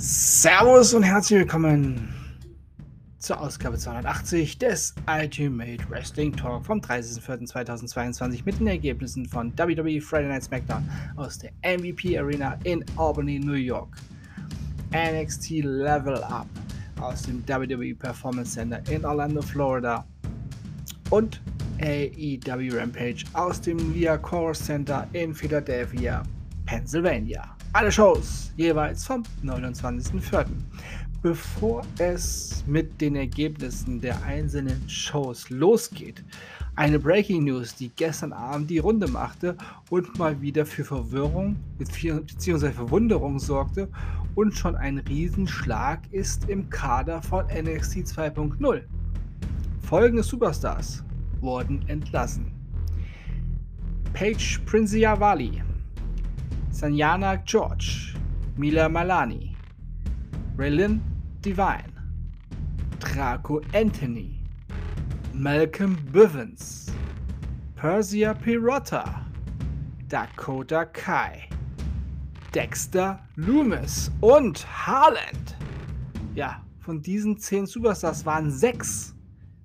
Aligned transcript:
Servus 0.00 0.94
und 0.94 1.02
herzlich 1.02 1.40
willkommen 1.40 2.14
zur 3.18 3.40
Ausgabe 3.40 3.76
280 3.76 4.56
des 4.56 4.94
Ultimate 5.08 5.90
Wrestling 5.90 6.36
Talk 6.36 6.66
vom 6.66 6.78
30.04.2022 6.78 8.42
mit 8.44 8.60
den 8.60 8.68
Ergebnissen 8.68 9.26
von 9.26 9.52
WWE 9.58 10.00
Friday 10.00 10.28
Night 10.28 10.44
SmackDown 10.44 10.88
aus 11.16 11.38
der 11.38 11.50
MVP 11.64 12.16
Arena 12.16 12.56
in 12.62 12.84
Albany, 12.96 13.40
New 13.40 13.54
York, 13.54 13.96
NXT 14.92 15.64
Level 15.64 16.22
Up 16.22 16.46
aus 17.00 17.22
dem 17.22 17.42
WWE 17.48 17.92
Performance 17.96 18.52
Center 18.52 18.80
in 18.88 19.04
Orlando, 19.04 19.42
Florida 19.42 20.06
und 21.10 21.40
AEW 21.80 22.78
Rampage 22.78 23.24
aus 23.32 23.60
dem 23.60 23.92
Liacouras 23.94 24.64
Center 24.64 25.08
in 25.12 25.34
Philadelphia, 25.34 26.22
Pennsylvania. 26.66 27.57
Alle 27.74 27.92
Shows 27.92 28.50
jeweils 28.56 29.04
vom 29.04 29.22
29.04. 29.44 30.46
Bevor 31.20 31.82
es 31.98 32.64
mit 32.66 32.98
den 32.98 33.14
Ergebnissen 33.14 34.00
der 34.00 34.22
einzelnen 34.22 34.88
Shows 34.88 35.50
losgeht, 35.50 36.24
eine 36.76 36.98
Breaking 36.98 37.44
News, 37.44 37.74
die 37.74 37.90
gestern 37.90 38.32
Abend 38.32 38.70
die 38.70 38.78
Runde 38.78 39.06
machte 39.06 39.54
und 39.90 40.18
mal 40.18 40.40
wieder 40.40 40.64
für 40.64 40.82
Verwirrung 40.82 41.56
bzw. 41.76 42.70
Verwunderung 42.70 43.38
sorgte 43.38 43.88
und 44.34 44.54
schon 44.54 44.74
ein 44.74 44.98
Riesenschlag 44.98 46.00
ist 46.10 46.48
im 46.48 46.70
Kader 46.70 47.20
von 47.20 47.44
NXT 47.46 47.98
2.0. 47.98 48.82
Folgende 49.82 50.22
Superstars 50.22 51.04
wurden 51.40 51.86
entlassen. 51.88 52.50
Paige 54.14 54.58
Princiavali, 54.64 55.62
Sanjana 56.78 57.44
George, 57.44 58.14
Mila 58.56 58.88
Malani, 58.88 59.56
Raylin 60.56 61.00
Divine, 61.40 61.92
Draco 63.00 63.60
Anthony, 63.74 64.38
Malcolm 65.34 65.96
Bivens, 66.12 66.92
Persia 67.74 68.32
Pirotta, 68.32 69.24
Dakota 70.06 70.84
Kai, 70.84 71.48
Dexter 72.54 73.18
Loomis 73.34 74.12
und 74.20 74.64
Harland. 74.86 75.56
Ja, 76.36 76.62
von 76.78 77.02
diesen 77.02 77.38
zehn 77.38 77.66
Superstars 77.66 78.24
waren 78.24 78.52
sechs 78.52 79.16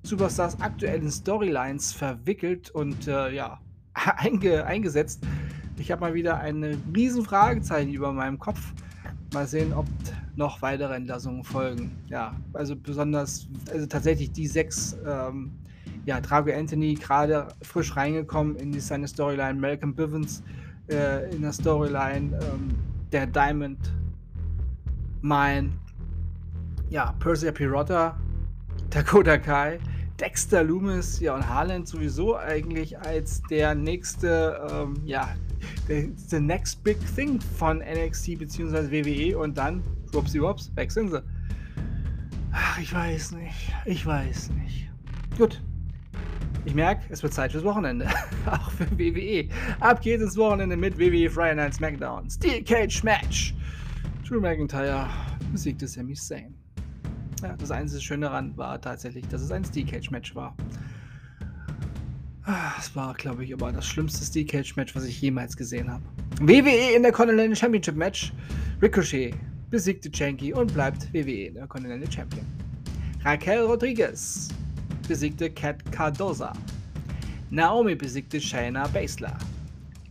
Superstars 0.02 0.60
aktuellen 0.62 1.12
Storylines 1.12 1.94
verwickelt 1.94 2.72
und 2.72 3.08
äh, 3.08 3.36
ja, 3.36 3.60
einge 3.94 4.66
eingesetzt. 4.66 5.24
Ich 5.78 5.92
habe 5.92 6.02
mal 6.02 6.14
wieder 6.14 6.40
ein 6.40 6.64
riesen 6.96 7.24
Fragezeichen 7.24 7.92
über 7.94 8.12
meinem 8.12 8.40
Kopf. 8.40 8.74
Mal 9.34 9.48
sehen, 9.48 9.74
ob 9.74 9.88
noch 10.36 10.62
weitere 10.62 10.96
Entlassungen 10.96 11.44
folgen. 11.44 11.92
Ja, 12.08 12.36
also 12.54 12.76
besonders, 12.76 13.48
also 13.72 13.86
tatsächlich 13.88 14.32
die 14.32 14.48
sechs, 14.48 14.96
ähm, 15.06 15.52
ja, 16.06 16.22
Drago 16.22 16.52
Anthony 16.52 16.94
gerade 16.94 17.48
frisch 17.64 17.96
reingekommen 17.96 18.56
in 18.58 18.72
die, 18.72 18.80
seine 18.80 19.08
Storyline, 19.08 19.60
Malcolm 19.60 19.96
Bivens 19.96 20.44
äh, 20.90 21.34
in 21.34 21.42
der 21.42 21.54
Storyline, 21.54 22.38
ähm, 22.42 22.76
der 23.12 23.26
Diamond 23.26 23.92
Mine, 25.22 25.72
ja, 26.90 27.14
Persia 27.20 27.52
Pirotta, 27.52 28.18
Dakota 28.90 29.38
Kai, 29.38 29.80
Dexter 30.20 30.64
Loomis, 30.64 31.20
ja, 31.20 31.36
und 31.36 31.48
Harland 31.48 31.88
sowieso 31.88 32.38
eigentlich 32.38 32.98
als 33.00 33.42
der 33.50 33.76
nächste, 33.76 34.62
ähm, 34.72 34.96
ja, 35.06 35.36
der, 35.88 36.10
the 36.16 36.40
next 36.40 36.84
big 36.84 36.98
thing 37.16 37.40
von 37.58 37.80
NXT 37.80 38.40
bzw. 38.40 38.92
WWE 38.92 39.38
und 39.38 39.58
dann, 39.58 39.84
whoopsie 40.12 40.42
wops, 40.42 40.72
weg 40.76 40.92
sind 40.92 41.10
sie. 41.10 41.24
Ach, 42.52 42.78
ich 42.80 42.94
weiß 42.94 43.32
nicht, 43.32 43.74
ich 43.86 44.06
weiß 44.06 44.52
nicht. 44.52 44.90
Gut. 45.38 45.62
Ich 46.66 46.76
merke, 46.76 47.04
es 47.10 47.22
wird 47.22 47.34
Zeit 47.34 47.52
fürs 47.52 47.64
Wochenende. 47.64 48.08
Auch 48.46 48.72
für 48.72 48.90
WWE. 48.98 49.50
Ab 49.82 50.02
geht 50.02 50.22
ins 50.22 50.38
Wochenende 50.38 50.78
mit 50.78 50.98
WWE 50.98 51.30
Friday 51.30 51.56
Night 51.56 51.74
SmackDown. 51.74 52.30
Steel 52.30 52.64
Cage 52.64 53.04
Match. 53.04 53.54
Drew 54.26 54.40
McIntyre 54.40 55.10
besiegte 55.52 55.88
Sami 55.88 56.14
Zayn. 56.14 56.56
Ja, 57.44 57.58
das 57.58 57.72
einzige 57.72 58.02
Schöne 58.02 58.28
daran 58.28 58.56
war 58.58 58.80
tatsächlich, 58.80 59.28
dass 59.28 59.42
es 59.42 59.52
ein 59.52 59.66
Steel 59.66 59.86
Cage 59.86 60.12
Match 60.12 60.34
war. 60.34 60.56
Ah, 62.46 62.72
es 62.80 62.96
war, 62.96 63.14
glaube 63.16 63.44
ich, 63.44 63.54
aber 63.54 63.72
das 63.74 63.86
schlimmste 63.86 64.24
Steel 64.24 64.46
Cage 64.46 64.78
Match, 64.78 64.96
was 64.96 65.04
ich 65.04 65.22
jemals 65.22 65.58
gesehen 65.58 65.92
habe. 65.92 66.04
WWE 66.40 66.96
in 66.96 67.04
der 67.04 67.12
Continental 67.12 67.56
Championship 67.56 67.96
Match. 67.96 68.32
Ricochet 68.82 69.36
besiegte 69.70 70.10
Janky 70.14 70.54
und 70.54 70.74
bleibt 70.74 71.14
WWE 71.14 71.48
in 71.48 71.56
der 71.56 71.68
Continental 71.68 72.10
Champion. 72.10 72.46
Raquel 73.26 73.62
Rodriguez 73.66 74.50
besiegte 75.08 75.50
Kat 75.50 75.84
Cardoza. 75.92 76.54
Naomi 77.50 77.96
besiegte 77.96 78.40
Shayna 78.40 78.88
Baszler. 78.88 79.38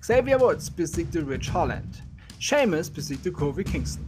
Xavier 0.00 0.38
Woods 0.38 0.70
besiegte 0.70 1.26
Rich 1.26 1.52
Holland. 1.52 2.02
Sheamus 2.38 2.90
besiegte 2.90 3.32
Kofi 3.32 3.64
Kingston. 3.64 4.04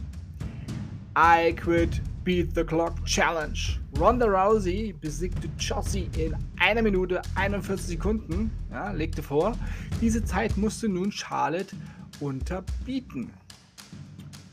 I 1.15 1.53
Quit 1.53 2.01
Beat 2.25 2.55
the 2.55 2.63
Clock 2.63 3.05
Challenge. 3.05 3.79
Ronda 3.99 4.25
Rousey 4.25 4.95
besiegte 4.99 5.47
Chelsea 5.57 6.07
in 6.17 6.35
einer 6.59 6.81
Minute 6.81 7.21
41 7.35 7.85
Sekunden, 7.85 8.49
ja, 8.71 8.89
legte 8.91 9.21
vor. 9.21 9.55
Diese 10.01 10.25
Zeit 10.25 10.57
musste 10.57 10.89
nun 10.89 11.11
Charlotte 11.11 11.75
unterbieten. 12.19 13.31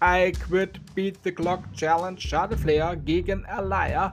I 0.04 0.32
Quit 0.32 0.80
Beat 0.94 1.18
the 1.24 1.32
Clock 1.32 1.60
Challenge 1.72 2.20
Charlotte 2.20 2.58
Flair 2.58 2.94
gegen 2.94 3.46
Alaya. 3.46 4.12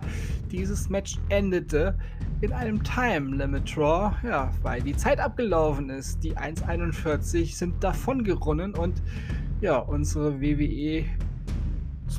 Dieses 0.49 0.87
Match 0.89 1.17
endete 1.27 1.97
in 2.39 2.53
einem 2.53 2.81
Time 2.81 3.35
Limit 3.35 3.75
Draw, 3.75 4.13
ja, 4.23 4.53
weil 4.61 4.81
die 4.81 4.95
Zeit 4.95 5.19
abgelaufen 5.19 5.89
ist. 5.89 6.23
Die 6.23 6.37
1,41 6.37 7.57
sind 7.57 7.83
davon 7.83 8.23
gerunnen 8.23 8.73
und 8.73 9.01
ja, 9.59 9.79
unsere 9.79 10.39
WWE 10.39 11.03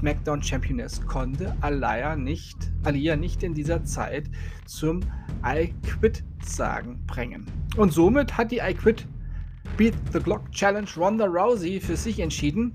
SmackDown 0.01 0.43
Championess 0.43 1.05
konnte 1.07 1.55
Alaya 1.61 2.17
nicht, 2.17 2.57
Alia 2.85 3.17
nicht 3.17 3.43
in 3.43 3.53
dieser 3.53 3.85
Zeit 3.85 4.31
zum 4.65 5.01
I 5.45 5.75
Quit 5.87 6.25
sagen 6.43 7.05
bringen. 7.07 7.45
Und 7.77 7.93
somit 7.93 8.39
hat 8.39 8.51
die 8.51 8.61
I 8.61 8.73
Quit 8.73 9.07
Beat 9.77 9.93
the 10.13 10.19
Clock 10.19 10.51
Challenge 10.53 10.89
Ronda 10.97 11.27
Rousey 11.27 11.81
für 11.81 11.97
sich 11.97 12.19
entschieden. 12.19 12.75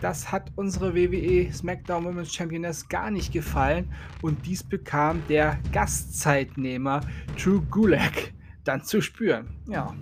Das 0.00 0.32
hat 0.32 0.50
unsere 0.56 0.94
WWE 0.94 1.52
SmackDown 1.52 2.06
Women's 2.06 2.34
Championess 2.34 2.88
gar 2.88 3.10
nicht 3.10 3.34
gefallen 3.34 3.92
und 4.22 4.46
dies 4.46 4.62
bekam 4.62 5.22
der 5.28 5.58
Gastzeitnehmer 5.72 7.02
Drew 7.36 7.60
Gulak 7.70 8.32
dann 8.64 8.82
zu 8.82 9.02
spüren. 9.02 9.48
Ja, 9.68 9.94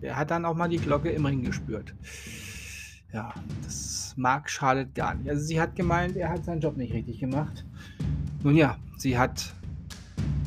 der 0.00 0.16
hat 0.16 0.30
dann 0.30 0.44
auch 0.44 0.54
mal 0.54 0.68
die 0.68 0.78
Glocke 0.78 1.10
im 1.10 1.26
Ring 1.26 1.42
gespürt. 1.42 1.92
Ja, 3.12 3.32
das 3.64 4.14
mag 4.16 4.50
Charlotte 4.50 4.90
gar 4.94 5.14
nicht. 5.14 5.30
Also 5.30 5.42
sie 5.42 5.60
hat 5.60 5.74
gemeint, 5.76 6.16
er 6.16 6.28
hat 6.28 6.44
seinen 6.44 6.60
Job 6.60 6.76
nicht 6.76 6.92
richtig 6.92 7.20
gemacht. 7.20 7.64
Nun 8.42 8.54
ja, 8.54 8.76
sie 8.98 9.16
hat 9.16 9.54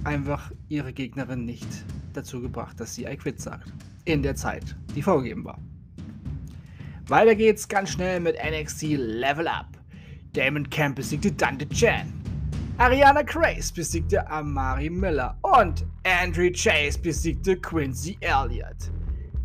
einfach 0.03 0.51
ihre 0.69 0.93
Gegnerin 0.93 1.45
nicht 1.45 1.67
dazu 2.13 2.41
gebracht, 2.41 2.79
dass 2.79 2.95
sie 2.95 3.05
I 3.05 3.17
quit 3.17 3.41
sagt. 3.41 3.71
In 4.05 4.21
der 4.21 4.35
Zeit, 4.35 4.75
die 4.95 5.01
vorgegeben 5.01 5.43
war. 5.43 5.59
Weiter 7.07 7.35
geht's 7.35 7.67
ganz 7.67 7.91
schnell 7.91 8.19
mit 8.19 8.35
NXT 8.35 8.83
Level 8.97 9.47
Up. 9.47 9.67
Damon 10.33 10.69
Camp 10.69 10.95
besiegte 10.95 11.31
Dante 11.31 11.67
Chan. 11.69 12.11
Ariana 12.77 13.21
Grace 13.21 13.71
besiegte 13.71 14.27
Amari 14.29 14.89
Miller 14.89 15.37
und 15.41 15.85
Andrew 16.03 16.49
Chase 16.51 16.97
besiegte 16.97 17.57
Quincy 17.57 18.17
Elliott. 18.21 18.91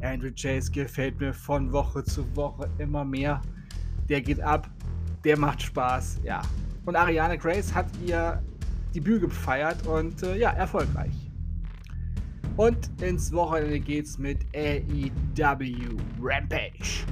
Andrew 0.03 0.31
Chase 0.31 0.71
gefällt 0.71 1.19
mir 1.21 1.33
von 1.33 1.73
Woche 1.73 2.05
zu 2.05 2.25
Woche 2.37 2.69
immer 2.79 3.05
mehr. 3.05 3.41
Der 4.09 4.21
geht 4.21 4.41
ab, 4.41 4.69
der 5.25 5.39
macht 5.39 5.63
Spaß, 5.63 6.21
ja. 6.23 6.43
Und 6.85 6.97
Ariana 6.97 7.37
Grace 7.37 7.75
hat 7.75 7.87
ihr 8.05 8.43
Debüt 8.95 9.21
gefeiert 9.21 9.87
und 9.87 10.23
äh, 10.23 10.37
ja, 10.39 10.51
erfolgreich. 10.51 11.13
Und 12.57 12.91
ins 13.03 13.33
Wochenende 13.33 13.79
geht's 13.81 14.17
mit 14.19 14.39
AEW 14.55 15.99
Rampage. 16.23 17.05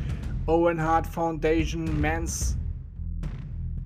Owen 0.46 0.80
Hart 0.80 1.06
Foundation 1.06 2.00
Men's 2.00 2.56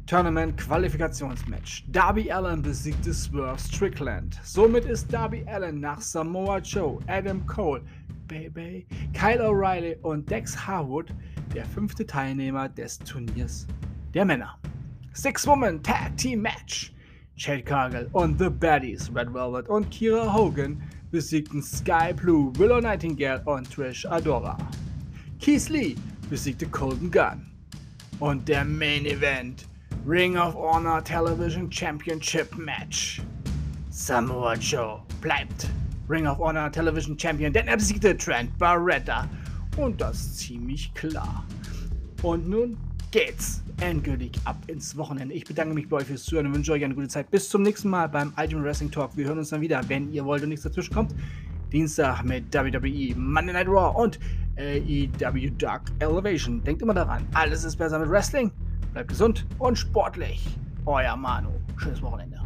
Tournament 0.07 0.57
Qualifikationsmatch. 0.57 1.85
Darby 1.89 2.31
Allen 2.31 2.63
besiegte 2.63 3.13
Swerve 3.13 3.59
Strickland. 3.59 4.41
Somit 4.43 4.85
ist 4.85 5.13
Darby 5.13 5.45
Allen 5.47 5.81
nach 5.81 6.01
Samoa 6.01 6.59
Joe, 6.59 6.99
Adam 7.09 7.45
Cole, 7.47 7.83
Baby, 8.29 8.87
Kyle 9.15 9.41
O'Reilly 9.41 9.97
und 10.03 10.31
Dex 10.31 10.55
Harwood 10.55 11.15
der 11.55 11.65
fünfte 11.65 12.07
Teilnehmer 12.07 12.69
des 12.69 12.99
Turniers 12.99 13.67
der 14.15 14.25
Männer. 14.25 14.59
Six-Woman 15.15 15.83
Tag 15.83 16.17
Team 16.17 16.43
Match. 16.43 16.93
Chad 17.37 17.65
Cargill 17.65 18.09
und 18.13 18.39
The 18.39 18.51
Baddies, 18.51 19.11
Red 19.15 19.33
Velvet 19.33 19.69
und 19.69 19.91
Kira 19.91 20.33
Hogan 20.33 20.83
besiegten 21.11 21.63
Sky 21.63 22.13
Blue, 22.13 22.53
Willow 22.59 22.81
Nightingale 22.81 23.43
und 23.45 23.73
Trish 23.73 24.05
Adora. 24.07 24.59
Keith 25.41 25.69
Lee 25.69 25.97
besiegte 26.29 26.67
Colton 26.67 27.11
Gunn. 27.11 27.51
Und 28.21 28.49
der 28.49 28.65
Main 28.65 29.07
Event. 29.07 29.67
Ring 30.07 30.37
of 30.37 30.55
Honor 30.55 31.03
Television 31.03 31.71
Championship 31.71 32.57
Match. 32.57 33.23
Samoa 33.91 34.55
Joe 34.55 35.03
bleibt 35.21 35.69
Ring 36.09 36.27
of 36.27 36.39
Honor 36.39 36.71
Television 36.73 37.19
Champion, 37.19 37.53
denn 37.53 37.69
er 37.69 37.77
besiegte 37.77 38.17
Trent 38.17 38.57
Barretta. 38.59 39.29
Und 39.77 40.01
das 40.01 40.37
ziemlich 40.37 40.93
klar. 40.95 41.45
Und 42.23 42.49
nun 42.49 42.77
geht's 43.11 43.63
endgültig 43.81 44.33
ab 44.45 44.57
ins 44.67 44.97
Wochenende. 44.97 45.35
Ich 45.35 45.45
bedanke 45.45 45.75
mich 45.75 45.89
bei 45.89 45.99
euch 45.99 46.07
fürs 46.07 46.25
Zuhören 46.25 46.47
und 46.47 46.55
wünsche 46.55 46.73
euch 46.73 46.85
eine 46.85 46.95
gute 46.95 47.09
Zeit. 47.09 47.31
Bis 47.31 47.49
zum 47.49 47.63
nächsten 47.63 47.89
Mal 47.89 48.09
beim 48.09 48.33
Ultimate 48.37 48.67
Wrestling 48.67 48.91
Talk. 48.91 49.17
Wir 49.17 49.27
hören 49.27 49.39
uns 49.39 49.51
dann 49.51 49.61
wieder, 49.61 49.81
wenn 49.89 50.13
ihr 50.13 50.25
wollt 50.25 50.43
und 50.43 50.49
nichts 50.49 50.65
dazwischen 50.65 50.95
kommt. 50.95 51.15
Dienstag 51.73 52.25
mit 52.25 52.53
WWE, 52.53 53.15
Monday 53.17 53.53
Night 53.53 53.69
Raw 53.69 53.97
und 54.01 54.19
AEW 54.57 55.51
Dark 55.59 55.83
Elevation. 56.01 56.63
Denkt 56.65 56.83
immer 56.83 56.95
daran, 56.95 57.25
alles 57.35 57.65
ist 57.65 57.77
besser 57.77 57.99
mit 57.99 58.11
Wrestling. 58.11 58.51
Bleibt 58.93 59.09
gesund 59.09 59.47
und 59.59 59.77
sportlich. 59.77 60.45
Euer 60.87 61.17
Manu. 61.17 61.51
Schönes 61.77 62.03
Wochenende. 62.03 62.41